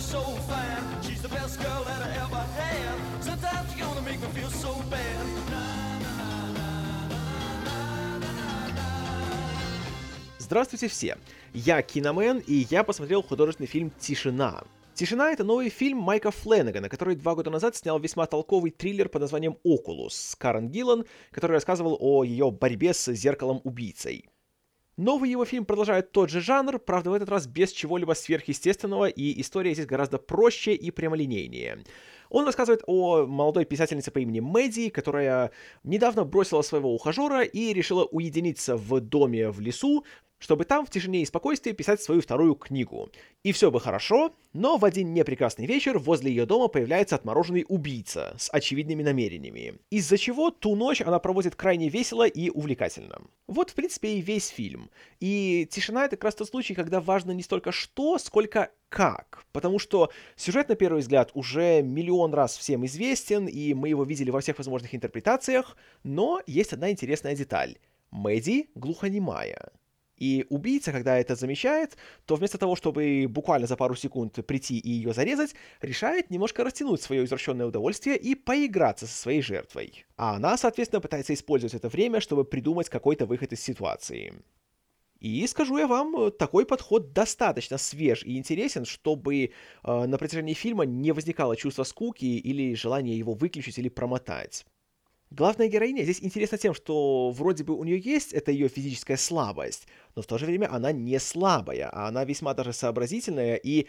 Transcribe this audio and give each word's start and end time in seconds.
so 0.00 0.22
fine. 0.48 0.82
She's 1.02 1.22
the 1.22 1.28
best 1.28 1.60
girl 1.60 1.84
that 1.84 2.00
I 2.02 2.10
ever 2.24 2.42
had. 2.56 2.94
Sometimes 3.20 3.76
you're 3.76 3.86
gonna 3.86 4.02
make 4.02 4.20
me 4.20 4.28
feel 4.28 4.50
so 4.50 4.72
bad. 4.90 5.26
Здравствуйте 10.38 10.88
все! 10.88 11.16
Я 11.52 11.80
Киномен, 11.82 12.38
и 12.38 12.66
я 12.70 12.82
посмотрел 12.82 13.22
художественный 13.22 13.68
фильм 13.68 13.92
«Тишина». 14.00 14.64
«Тишина»— 14.94 15.30
это 15.32 15.44
новый 15.44 15.68
фильм 15.68 15.98
Майка 15.98 16.30
Фленнегана, 16.30 16.88
который 16.88 17.14
два 17.14 17.34
года 17.34 17.50
назад 17.50 17.76
снял 17.76 18.00
весьма 18.00 18.26
толковый 18.26 18.72
триллер 18.72 19.08
под 19.08 19.22
названием 19.22 19.58
«Окулус» 19.62 20.14
с 20.14 20.34
Карен 20.34 20.68
Гиллан, 20.68 21.04
который 21.30 21.52
рассказывал 21.52 21.96
о 22.00 22.24
ее 22.24 22.50
борьбе 22.50 22.94
с 22.94 23.12
зеркалом-убийцей. 23.12 24.28
Новый 25.00 25.30
его 25.30 25.46
фильм 25.46 25.64
продолжает 25.64 26.12
тот 26.12 26.28
же 26.28 26.42
жанр, 26.42 26.78
правда 26.78 27.08
в 27.08 27.14
этот 27.14 27.30
раз 27.30 27.46
без 27.46 27.72
чего-либо 27.72 28.12
сверхъестественного, 28.12 29.06
и 29.06 29.40
история 29.40 29.72
здесь 29.72 29.86
гораздо 29.86 30.18
проще 30.18 30.74
и 30.74 30.90
прямолинейнее. 30.90 31.78
Он 32.30 32.46
рассказывает 32.46 32.82
о 32.86 33.26
молодой 33.26 33.64
писательнице 33.64 34.10
по 34.10 34.18
имени 34.18 34.40
Мэдди, 34.40 34.88
которая 34.88 35.50
недавно 35.84 36.24
бросила 36.24 36.62
своего 36.62 36.94
ухажера 36.94 37.42
и 37.42 37.72
решила 37.72 38.04
уединиться 38.04 38.76
в 38.76 39.00
доме 39.00 39.50
в 39.50 39.60
лесу, 39.60 40.04
чтобы 40.40 40.64
там 40.64 40.84
в 40.86 40.90
тишине 40.90 41.22
и 41.22 41.26
спокойствии 41.26 41.72
писать 41.72 42.02
свою 42.02 42.22
вторую 42.22 42.54
книгу. 42.54 43.10
И 43.44 43.52
все 43.52 43.70
бы 43.70 43.78
хорошо, 43.78 44.32
но 44.52 44.78
в 44.78 44.84
один 44.84 45.12
непрекрасный 45.12 45.66
вечер 45.66 45.98
возле 45.98 46.30
ее 46.30 46.46
дома 46.46 46.68
появляется 46.68 47.14
отмороженный 47.14 47.66
убийца 47.68 48.34
с 48.38 48.50
очевидными 48.50 49.02
намерениями, 49.02 49.78
из-за 49.90 50.16
чего 50.16 50.50
ту 50.50 50.74
ночь 50.74 51.02
она 51.02 51.18
проводит 51.18 51.54
крайне 51.54 51.88
весело 51.88 52.26
и 52.26 52.48
увлекательно. 52.50 53.20
Вот, 53.46 53.70
в 53.70 53.74
принципе, 53.74 54.14
и 54.14 54.22
весь 54.22 54.48
фильм. 54.48 54.90
И 55.20 55.68
«Тишина»— 55.70 56.04
это 56.06 56.16
как 56.16 56.24
раз 56.24 56.34
тот 56.36 56.48
случай, 56.48 56.74
когда 56.74 57.00
важно 57.00 57.32
не 57.32 57.42
столько 57.42 57.70
что, 57.70 58.18
сколько 58.18 58.70
как. 58.90 59.46
Потому 59.52 59.78
что 59.78 60.10
сюжет, 60.36 60.68
на 60.68 60.74
первый 60.74 61.00
взгляд, 61.00 61.30
уже 61.34 61.80
миллион 61.80 62.34
раз 62.34 62.56
всем 62.58 62.84
известен, 62.84 63.46
и 63.46 63.72
мы 63.72 63.88
его 63.88 64.04
видели 64.04 64.30
во 64.30 64.40
всех 64.40 64.58
возможных 64.58 64.94
интерпретациях, 64.94 65.76
но 66.02 66.42
есть 66.46 66.74
одна 66.74 66.90
интересная 66.90 67.34
деталь. 67.34 67.78
Мэдди 68.10 68.68
глухонемая. 68.74 69.72
И 70.20 70.44
убийца, 70.50 70.92
когда 70.92 71.18
это 71.18 71.34
замечает, 71.34 71.96
то 72.26 72.36
вместо 72.36 72.58
того, 72.58 72.76
чтобы 72.76 73.26
буквально 73.26 73.66
за 73.66 73.76
пару 73.76 73.94
секунд 73.94 74.44
прийти 74.46 74.78
и 74.78 74.90
ее 74.90 75.14
зарезать, 75.14 75.54
решает 75.80 76.30
немножко 76.30 76.62
растянуть 76.62 77.00
свое 77.00 77.24
извращенное 77.24 77.66
удовольствие 77.66 78.18
и 78.18 78.34
поиграться 78.34 79.06
со 79.06 79.16
своей 79.16 79.40
жертвой. 79.40 80.04
А 80.16 80.36
она, 80.36 80.58
соответственно, 80.58 81.00
пытается 81.00 81.32
использовать 81.32 81.74
это 81.74 81.88
время, 81.88 82.20
чтобы 82.20 82.44
придумать 82.44 82.90
какой-то 82.90 83.24
выход 83.24 83.54
из 83.54 83.62
ситуации. 83.62 84.34
И 85.20 85.46
скажу 85.46 85.76
я 85.76 85.86
вам, 85.86 86.32
такой 86.32 86.64
подход 86.64 87.12
достаточно 87.12 87.76
свеж 87.78 88.24
и 88.24 88.38
интересен, 88.38 88.84
чтобы 88.86 89.44
э, 89.44 89.50
на 90.06 90.18
протяжении 90.18 90.54
фильма 90.54 90.84
не 90.84 91.12
возникало 91.12 91.56
чувства 91.56 91.84
скуки 91.84 92.24
или 92.24 92.74
желания 92.74 93.16
его 93.16 93.34
выключить 93.34 93.78
или 93.78 93.90
промотать. 93.90 94.64
Главная 95.30 95.68
героиня 95.68 96.02
здесь 96.02 96.22
интересна 96.22 96.58
тем, 96.58 96.74
что 96.74 97.30
вроде 97.30 97.62
бы 97.62 97.76
у 97.76 97.84
нее 97.84 98.00
есть 98.00 98.32
эта 98.32 98.50
ее 98.50 98.68
физическая 98.68 99.16
слабость, 99.16 99.86
но 100.16 100.22
в 100.22 100.26
то 100.26 100.38
же 100.38 100.46
время 100.46 100.72
она 100.72 100.90
не 100.90 101.20
слабая, 101.20 101.88
а 101.92 102.08
она 102.08 102.24
весьма 102.24 102.52
даже 102.52 102.72
сообразительная, 102.72 103.54
и 103.54 103.86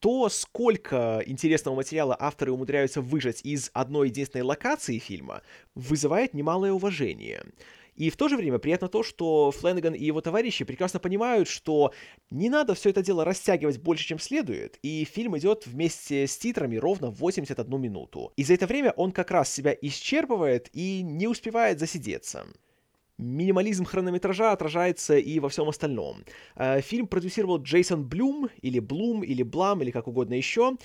то, 0.00 0.28
сколько 0.28 1.22
интересного 1.24 1.76
материала 1.76 2.16
авторы 2.18 2.50
умудряются 2.50 3.00
выжать 3.00 3.40
из 3.44 3.70
одной 3.72 4.08
единственной 4.08 4.42
локации 4.42 4.98
фильма, 4.98 5.42
вызывает 5.76 6.34
немалое 6.34 6.72
уважение. 6.72 7.44
И 7.94 8.10
в 8.10 8.16
то 8.16 8.28
же 8.28 8.36
время 8.36 8.58
приятно 8.58 8.88
то, 8.88 9.02
что 9.02 9.50
Фленнеган 9.50 9.94
и 9.94 10.04
его 10.04 10.20
товарищи 10.20 10.64
прекрасно 10.64 10.98
понимают, 10.98 11.48
что 11.48 11.92
не 12.30 12.48
надо 12.48 12.74
все 12.74 12.90
это 12.90 13.02
дело 13.02 13.24
растягивать 13.24 13.78
больше, 13.78 14.06
чем 14.06 14.18
следует, 14.18 14.78
и 14.82 15.04
фильм 15.04 15.36
идет 15.36 15.66
вместе 15.66 16.26
с 16.26 16.36
титрами 16.38 16.76
ровно 16.76 17.10
81 17.10 17.80
минуту. 17.80 18.32
И 18.36 18.44
за 18.44 18.54
это 18.54 18.66
время 18.66 18.92
он 18.92 19.12
как 19.12 19.30
раз 19.30 19.52
себя 19.52 19.76
исчерпывает 19.80 20.68
и 20.72 21.02
не 21.02 21.28
успевает 21.28 21.78
засидеться. 21.78 22.46
Минимализм 23.18 23.84
хронометража 23.84 24.52
отражается 24.52 25.16
и 25.16 25.38
во 25.38 25.48
всем 25.48 25.68
остальном. 25.68 26.24
Э, 26.56 26.80
фильм 26.80 27.06
продюсировал 27.06 27.62
Джейсон 27.62 28.08
Блюм, 28.08 28.48
или 28.62 28.80
Блум, 28.80 29.22
или 29.22 29.42
Блам, 29.42 29.82
или 29.82 29.90
как 29.90 30.08
угодно 30.08 30.34
еще. 30.34 30.76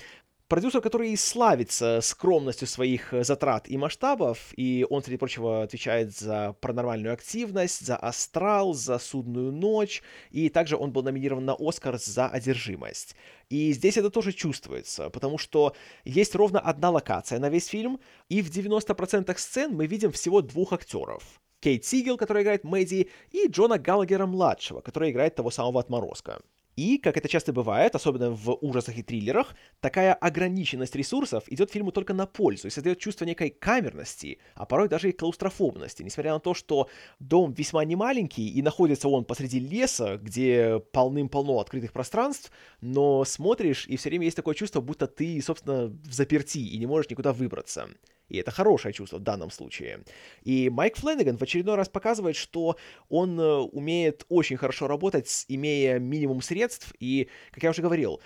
Продюсер, 0.48 0.80
который 0.80 1.14
славится 1.18 2.00
скромностью 2.00 2.66
своих 2.66 3.12
э, 3.12 3.22
затрат 3.22 3.68
и 3.68 3.76
масштабов, 3.76 4.54
и 4.56 4.86
он, 4.88 5.02
среди 5.02 5.18
прочего, 5.18 5.62
отвечает 5.62 6.16
за 6.16 6.54
паранормальную 6.62 7.12
активность, 7.12 7.84
за 7.84 7.96
астрал, 7.96 8.72
за 8.72 8.98
судную 8.98 9.52
ночь, 9.52 10.02
и 10.30 10.48
также 10.48 10.78
он 10.78 10.90
был 10.90 11.02
номинирован 11.02 11.44
на 11.44 11.54
Оскар 11.58 11.98
за 11.98 12.28
одержимость. 12.28 13.14
И 13.50 13.72
здесь 13.72 13.98
это 13.98 14.08
тоже 14.08 14.32
чувствуется, 14.32 15.10
потому 15.10 15.36
что 15.36 15.74
есть 16.06 16.34
ровно 16.34 16.60
одна 16.60 16.88
локация 16.88 17.38
на 17.38 17.50
весь 17.50 17.66
фильм, 17.66 18.00
и 18.30 18.40
в 18.40 18.48
90% 18.48 19.36
сцен 19.36 19.74
мы 19.74 19.86
видим 19.86 20.12
всего 20.12 20.40
двух 20.40 20.72
актеров. 20.72 21.42
Кейт 21.60 21.84
Сигел, 21.84 22.16
которая 22.16 22.42
играет 22.42 22.64
Мэдди, 22.64 23.10
и 23.32 23.48
Джона 23.48 23.78
Галлагера-младшего, 23.78 24.80
который 24.80 25.10
играет 25.10 25.34
того 25.34 25.50
самого 25.50 25.80
отморозка. 25.80 26.40
И, 26.78 26.98
как 26.98 27.16
это 27.16 27.28
часто 27.28 27.52
бывает, 27.52 27.96
особенно 27.96 28.30
в 28.30 28.56
ужасах 28.60 28.96
и 28.96 29.02
триллерах, 29.02 29.56
такая 29.80 30.14
ограниченность 30.14 30.94
ресурсов 30.94 31.42
идет 31.48 31.72
фильму 31.72 31.90
только 31.90 32.14
на 32.14 32.24
пользу 32.24 32.68
и 32.68 32.70
создает 32.70 33.00
чувство 33.00 33.24
некой 33.24 33.50
камерности, 33.50 34.38
а 34.54 34.64
порой 34.64 34.88
даже 34.88 35.08
и 35.08 35.12
клаустрофобности, 35.12 36.04
несмотря 36.04 36.34
на 36.34 36.38
то, 36.38 36.54
что 36.54 36.88
дом 37.18 37.52
весьма 37.52 37.84
немаленький 37.84 38.46
и 38.46 38.62
находится 38.62 39.08
он 39.08 39.24
посреди 39.24 39.58
леса, 39.58 40.18
где 40.18 40.78
полным-полно 40.92 41.58
открытых 41.58 41.92
пространств, 41.92 42.52
но 42.80 43.24
смотришь, 43.24 43.84
и 43.88 43.96
все 43.96 44.10
время 44.10 44.26
есть 44.26 44.36
такое 44.36 44.54
чувство, 44.54 44.80
будто 44.80 45.08
ты, 45.08 45.42
собственно, 45.42 45.88
в 45.88 46.12
заперти 46.12 46.58
и 46.58 46.78
не 46.78 46.86
можешь 46.86 47.10
никуда 47.10 47.32
выбраться. 47.32 47.88
И 48.28 48.36
это 48.38 48.50
хорошее 48.50 48.92
чувство 48.92 49.18
в 49.18 49.22
данном 49.22 49.50
случае. 49.50 50.00
И 50.42 50.70
Майк 50.70 50.96
Фленнеган 50.96 51.38
в 51.38 51.42
очередной 51.42 51.76
раз 51.76 51.88
показывает, 51.88 52.36
что 52.36 52.76
он 53.08 53.38
э, 53.40 53.44
умеет 53.44 54.24
очень 54.28 54.56
хорошо 54.56 54.86
работать, 54.86 55.44
имея 55.48 55.98
минимум 55.98 56.42
средств. 56.42 56.94
И, 57.00 57.28
как 57.52 57.62
я 57.62 57.70
уже 57.70 57.82
говорил, 57.82 58.20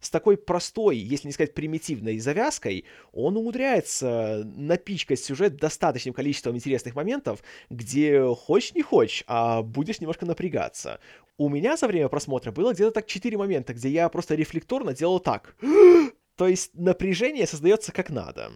с 0.00 0.10
такой 0.10 0.36
простой, 0.36 0.96
если 0.96 1.26
не 1.26 1.32
сказать 1.32 1.54
примитивной 1.54 2.18
завязкой, 2.18 2.84
он 3.12 3.36
умудряется 3.36 4.42
напичкать 4.44 5.18
сюжет 5.18 5.56
достаточным 5.56 6.14
количеством 6.14 6.54
интересных 6.54 6.94
моментов, 6.94 7.42
где 7.68 8.22
хочешь 8.34 8.74
не 8.74 8.82
хочешь, 8.82 9.24
а 9.26 9.62
будешь 9.62 10.00
немножко 10.00 10.24
напрягаться. 10.24 11.00
У 11.36 11.48
меня 11.48 11.76
за 11.76 11.88
время 11.88 12.08
просмотра 12.08 12.52
было 12.52 12.72
где-то 12.72 12.92
так 12.92 13.06
4 13.06 13.36
момента, 13.36 13.74
где 13.74 13.88
я 13.88 14.08
просто 14.08 14.34
рефлекторно 14.34 14.94
делал 14.94 15.18
так. 15.18 15.56
То 16.36 16.46
есть 16.46 16.70
напряжение 16.74 17.46
создается 17.46 17.90
как 17.90 18.10
надо. 18.10 18.52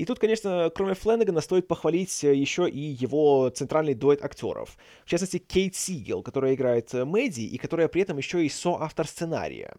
И 0.00 0.06
тут, 0.06 0.18
конечно, 0.18 0.72
кроме 0.74 0.94
Фленнегана, 0.94 1.42
стоит 1.42 1.68
похвалить 1.68 2.24
э, 2.24 2.34
еще 2.34 2.66
и 2.66 2.80
его 2.80 3.50
центральный 3.50 3.92
дуэт 3.92 4.24
актеров. 4.24 4.78
В 5.04 5.10
частности, 5.10 5.36
Кейт 5.36 5.76
Сигел, 5.76 6.22
которая 6.22 6.54
играет 6.54 6.94
э, 6.94 7.04
Мэдди 7.04 7.42
и 7.42 7.58
которая 7.58 7.86
при 7.86 8.00
этом 8.00 8.16
еще 8.16 8.42
и 8.42 8.48
соавтор 8.48 9.06
сценария. 9.06 9.74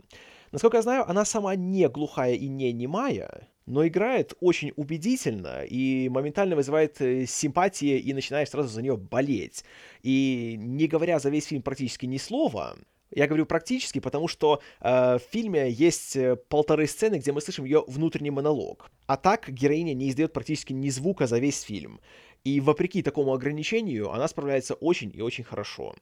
Насколько 0.52 0.78
я 0.78 0.84
знаю, 0.84 1.10
она 1.10 1.26
сама 1.26 1.56
не 1.56 1.90
глухая 1.90 2.36
и 2.36 2.48
не 2.48 2.72
немая, 2.72 3.48
но 3.66 3.88
играет 3.88 4.36
очень 4.42 4.74
убедительно 4.76 5.64
и 5.64 6.08
моментально 6.10 6.56
вызывает 6.56 7.02
э, 7.02 7.26
симпатии 7.26 7.98
и 7.98 8.14
начинаешь 8.14 8.50
сразу 8.50 8.70
за 8.70 8.84
нее 8.84 8.98
болеть. 8.98 9.66
И 10.04 10.56
не 10.60 10.86
говоря 10.86 11.18
за 11.18 11.32
весь 11.32 11.48
фильм 11.48 11.64
практически 11.64 12.06
ни 12.06 12.18
слова, 12.18 12.78
я 13.12 13.28
говорю 13.28 13.46
практически, 13.46 14.00
потому 14.00 14.28
что 14.28 14.62
э, 14.80 15.18
в 15.18 15.22
фильме 15.32 15.70
есть 15.70 16.16
э, 16.16 16.36
полторы 16.36 16.88
сцены, 16.88 17.16
где 17.16 17.32
мы 17.32 17.42
слышим 17.42 17.66
ее 17.66 17.84
внутренний 17.88 18.32
монолог. 18.32 18.90
А 19.06 19.18
так 19.18 19.50
героиня 19.50 19.94
не 19.94 20.10
издает 20.10 20.34
практически 20.34 20.74
ни 20.74 20.90
звука 20.90 21.28
за 21.28 21.40
весь 21.40 21.62
фильм. 21.62 22.00
И 22.44 22.60
вопреки 22.60 23.04
такому 23.04 23.34
ограничению, 23.34 24.12
она 24.12 24.28
справляется 24.28 24.74
очень 24.76 25.12
и 25.14 25.22
очень 25.22 25.44
хорошо. 25.44 25.94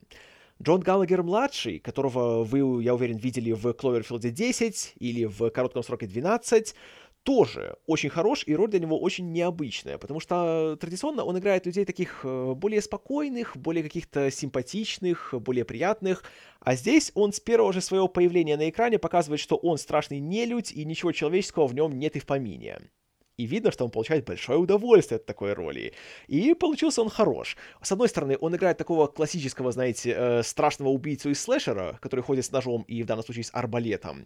Джон 0.61 0.81
Галлагер-младший, 0.81 1.79
которого 1.79 2.43
вы, 2.43 2.83
я 2.83 2.93
уверен, 2.93 3.17
видели 3.17 3.53
в 3.53 3.71
Кловерфилде 3.73 4.29
10 4.29 4.93
или 4.99 5.23
в 5.23 5.49
коротком 5.51 5.83
сроке 5.83 6.05
12, 6.05 6.75
тоже 7.29 7.75
очень 7.85 8.09
хорош, 8.09 8.43
и 8.47 8.55
роль 8.55 8.71
для 8.71 8.79
него 8.79 8.99
очень 8.99 9.31
необычная, 9.31 9.99
потому 9.99 10.19
что 10.19 10.75
традиционно 10.81 11.23
он 11.23 11.37
играет 11.37 11.67
людей 11.67 11.85
таких 11.85 12.21
э, 12.23 12.53
более 12.55 12.81
спокойных, 12.81 13.55
более 13.55 13.83
каких-то 13.83 14.31
симпатичных, 14.31 15.35
более 15.39 15.63
приятных, 15.63 16.23
а 16.59 16.75
здесь 16.75 17.11
он 17.13 17.31
с 17.31 17.39
первого 17.39 17.71
же 17.71 17.81
своего 17.81 18.07
появления 18.07 18.57
на 18.57 18.67
экране 18.67 18.97
показывает, 18.97 19.39
что 19.39 19.57
он 19.57 19.77
страшный 19.77 20.19
нелюдь, 20.19 20.71
и 20.71 20.83
ничего 20.85 21.11
человеческого 21.11 21.67
в 21.67 21.75
нем 21.75 21.99
нет 21.99 22.15
и 22.15 22.19
в 22.19 22.25
помине. 22.25 22.79
И 23.37 23.45
видно, 23.45 23.71
что 23.71 23.85
он 23.85 23.91
получает 23.91 24.25
большое 24.25 24.57
удовольствие 24.57 25.17
от 25.17 25.27
такой 25.27 25.53
роли. 25.53 25.93
И 26.27 26.55
получился 26.55 27.03
он 27.03 27.09
хорош. 27.09 27.57
С 27.81 27.91
одной 27.91 28.09
стороны, 28.09 28.37
он 28.41 28.55
играет 28.55 28.79
такого 28.79 29.05
классического, 29.05 29.71
знаете, 29.71 30.15
э, 30.17 30.43
страшного 30.43 30.89
убийцу 30.89 31.29
из 31.29 31.39
слэшера, 31.39 31.99
который 32.01 32.21
ходит 32.21 32.45
с 32.45 32.51
ножом 32.51 32.81
и 32.87 33.03
в 33.03 33.05
данном 33.05 33.23
случае 33.23 33.43
с 33.43 33.53
арбалетом 33.53 34.25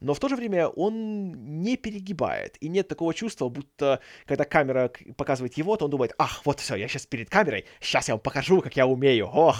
но 0.00 0.14
в 0.14 0.18
то 0.20 0.28
же 0.28 0.36
время 0.36 0.68
он 0.68 1.62
не 1.62 1.76
перегибает, 1.76 2.56
и 2.60 2.68
нет 2.68 2.88
такого 2.88 3.14
чувства, 3.14 3.48
будто 3.48 4.00
когда 4.26 4.44
камера 4.44 4.90
показывает 5.16 5.54
его, 5.54 5.76
то 5.76 5.84
он 5.84 5.90
думает, 5.90 6.14
ах, 6.18 6.42
вот 6.44 6.60
все, 6.60 6.74
я 6.76 6.88
сейчас 6.88 7.06
перед 7.06 7.30
камерой, 7.30 7.66
сейчас 7.80 8.08
я 8.08 8.14
вам 8.14 8.20
покажу, 8.20 8.60
как 8.60 8.76
я 8.76 8.86
умею, 8.86 9.26
ох. 9.26 9.56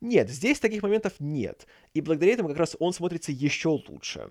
Нет, 0.00 0.30
здесь 0.30 0.60
таких 0.60 0.82
моментов 0.82 1.14
нет, 1.18 1.66
и 1.94 2.00
благодаря 2.00 2.34
этому 2.34 2.48
как 2.48 2.58
раз 2.58 2.76
он 2.78 2.92
смотрится 2.92 3.32
еще 3.32 3.68
лучше. 3.88 4.30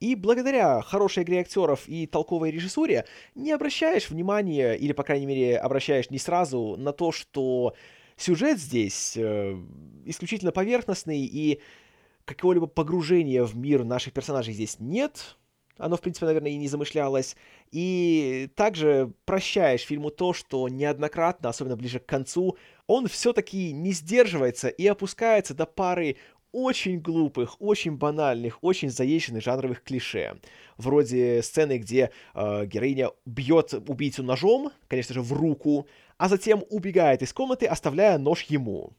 И 0.00 0.16
благодаря 0.16 0.82
хорошей 0.82 1.22
игре 1.22 1.40
актеров 1.40 1.88
и 1.88 2.06
толковой 2.06 2.50
режиссуре 2.50 3.06
не 3.34 3.52
обращаешь 3.52 4.10
внимания, 4.10 4.74
или, 4.74 4.92
по 4.92 5.02
крайней 5.02 5.26
мере, 5.26 5.56
обращаешь 5.56 6.10
не 6.10 6.18
сразу 6.18 6.76
на 6.76 6.92
то, 6.92 7.10
что 7.10 7.74
сюжет 8.16 8.58
здесь 8.58 9.16
э, 9.16 9.56
исключительно 10.04 10.52
поверхностный, 10.52 11.20
и 11.24 11.60
какого-либо 12.24 12.66
погружения 12.66 13.44
в 13.44 13.56
мир 13.56 13.84
наших 13.84 14.12
персонажей 14.12 14.54
здесь 14.54 14.76
нет. 14.78 15.36
Оно, 15.76 15.96
в 15.96 16.00
принципе, 16.00 16.26
наверное, 16.26 16.52
и 16.52 16.56
не 16.56 16.68
замышлялось. 16.68 17.36
И 17.72 18.48
также 18.54 19.12
прощаешь 19.24 19.82
фильму 19.82 20.10
то, 20.10 20.32
что 20.32 20.68
неоднократно, 20.68 21.48
особенно 21.48 21.76
ближе 21.76 21.98
к 21.98 22.06
концу, 22.06 22.56
он 22.86 23.08
все-таки 23.08 23.72
не 23.72 23.92
сдерживается 23.92 24.68
и 24.68 24.86
опускается 24.86 25.54
до 25.54 25.66
пары 25.66 26.16
очень 26.52 27.00
глупых, 27.00 27.60
очень 27.60 27.96
банальных, 27.96 28.62
очень 28.62 28.88
заезженных 28.88 29.42
жанровых 29.42 29.82
клише. 29.82 30.38
Вроде 30.76 31.42
сцены, 31.42 31.78
где 31.78 32.12
э, 32.32 32.66
героиня 32.66 33.10
бьет 33.26 33.74
убийцу 33.88 34.22
ножом, 34.22 34.70
конечно 34.86 35.14
же, 35.14 35.20
в 35.20 35.32
руку, 35.32 35.88
а 36.16 36.28
затем 36.28 36.62
убегает 36.70 37.22
из 37.22 37.32
комнаты, 37.32 37.66
оставляя 37.66 38.18
нож 38.18 38.42
ему. 38.42 38.92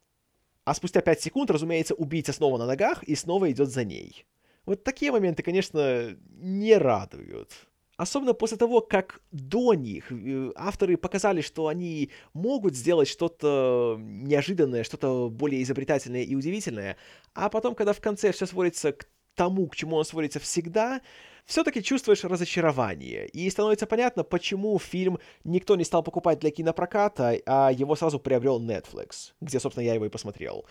А 0.66 0.74
спустя 0.74 1.02
5 1.02 1.22
секунд, 1.22 1.52
разумеется, 1.52 1.94
убийца 1.94 2.34
снова 2.34 2.58
на 2.58 2.66
ногах 2.66 3.04
и 3.04 3.16
снова 3.16 3.52
идет 3.52 3.70
за 3.70 3.84
ней. 3.84 4.26
Вот 4.66 4.84
такие 4.84 5.12
моменты, 5.12 5.44
конечно, 5.44 6.18
не 6.38 6.76
радуют. 6.76 7.52
Особенно 7.98 8.34
после 8.34 8.58
того, 8.58 8.82
как 8.82 9.22
до 9.32 9.74
них 9.74 10.12
э, 10.12 10.52
авторы 10.56 10.98
показали, 10.98 11.40
что 11.42 11.68
они 11.68 12.10
могут 12.34 12.76
сделать 12.76 13.08
что-то 13.08 13.98
неожиданное, 14.00 14.84
что-то 14.84 15.30
более 15.30 15.64
изобретательное 15.64 16.24
и 16.24 16.36
удивительное, 16.36 16.98
а 17.34 17.48
потом, 17.50 17.74
когда 17.74 17.94
в 17.94 18.02
конце 18.02 18.34
все 18.34 18.48
сводится 18.48 18.92
к 18.92 19.08
тому, 19.36 19.68
к 19.68 19.76
чему 19.76 19.98
он 19.98 20.06
сводится 20.06 20.40
всегда, 20.40 21.02
все-таки 21.46 21.84
чувствуешь 21.84 22.24
разочарование. 22.24 23.28
И 23.28 23.50
становится 23.50 23.86
понятно, 23.86 24.24
почему 24.24 24.80
фильм 24.80 25.20
никто 25.44 25.76
не 25.76 25.84
стал 25.84 26.04
покупать 26.04 26.40
для 26.40 26.52
кинопроката, 26.52 27.40
а 27.46 27.72
его 27.72 27.96
сразу 27.96 28.20
приобрел 28.20 28.60
Netflix, 28.60 29.34
где, 29.42 29.60
собственно, 29.60 29.86
я 29.86 29.94
его 29.94 30.06
и 30.06 30.10
посмотрел. 30.10 30.66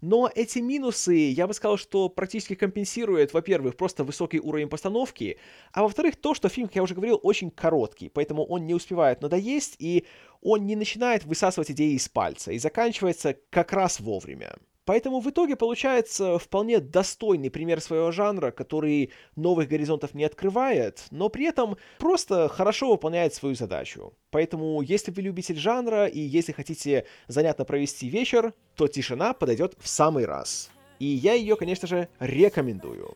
Но 0.00 0.30
эти 0.32 0.60
минусы, 0.60 1.14
я 1.14 1.48
бы 1.48 1.54
сказал, 1.54 1.76
что 1.76 2.08
практически 2.08 2.54
компенсируют, 2.54 3.32
во-первых, 3.32 3.76
просто 3.76 4.04
высокий 4.04 4.38
уровень 4.38 4.68
постановки, 4.68 5.38
а 5.72 5.82
во-вторых, 5.82 6.14
то, 6.16 6.34
что 6.34 6.48
фильм, 6.48 6.68
как 6.68 6.76
я 6.76 6.82
уже 6.84 6.94
говорил, 6.94 7.18
очень 7.22 7.50
короткий, 7.50 8.08
поэтому 8.08 8.44
он 8.44 8.64
не 8.64 8.74
успевает 8.74 9.22
надоесть, 9.22 9.74
и 9.80 10.06
он 10.40 10.66
не 10.66 10.76
начинает 10.76 11.24
высасывать 11.24 11.72
идеи 11.72 11.94
из 11.94 12.08
пальца, 12.08 12.52
и 12.52 12.58
заканчивается 12.58 13.36
как 13.50 13.72
раз 13.72 13.98
вовремя. 13.98 14.54
Поэтому 14.88 15.20
в 15.20 15.28
итоге 15.28 15.54
получается 15.54 16.38
вполне 16.38 16.80
достойный 16.80 17.50
пример 17.50 17.78
своего 17.82 18.10
жанра, 18.10 18.50
который 18.50 19.12
новых 19.36 19.68
горизонтов 19.68 20.14
не 20.14 20.24
открывает, 20.24 21.04
но 21.10 21.28
при 21.28 21.44
этом 21.44 21.76
просто 21.98 22.48
хорошо 22.48 22.92
выполняет 22.92 23.34
свою 23.34 23.54
задачу. 23.54 24.14
Поэтому, 24.30 24.80
если 24.80 25.10
вы 25.10 25.20
любитель 25.20 25.58
жанра 25.58 26.06
и 26.06 26.18
если 26.18 26.52
хотите 26.52 27.04
занятно 27.26 27.66
провести 27.66 28.08
вечер, 28.08 28.54
то 28.76 28.88
«Тишина» 28.88 29.34
подойдет 29.34 29.74
в 29.78 29.86
самый 29.86 30.24
раз. 30.24 30.70
И 30.98 31.04
я 31.04 31.34
ее, 31.34 31.56
конечно 31.56 31.86
же, 31.86 32.08
рекомендую. 32.18 33.14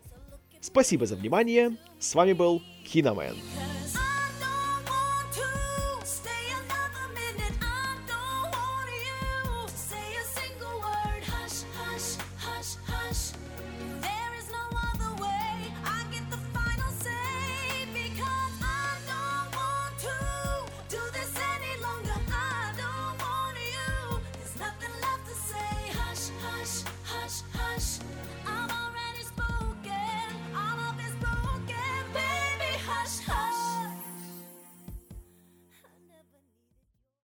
Спасибо 0.61 1.07
за 1.07 1.17
внимание. 1.17 1.79
С 1.99 2.15
вами 2.15 2.35
был 2.35 2.61
Киномен. 2.85 3.37